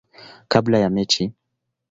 [0.47, 1.33] kabla ya mechi.